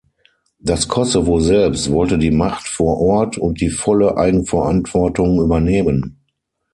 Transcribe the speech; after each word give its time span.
Das 0.57 0.87
Kosovo 0.87 1.39
selbst 1.41 1.83
sollte 1.83 2.17
die 2.17 2.31
Macht 2.31 2.67
vor 2.67 2.99
Ort 2.99 3.37
und 3.37 3.61
die 3.61 3.69
volle 3.69 4.17
Eigenverantwortung 4.17 5.39
übernehmen. 5.39 6.17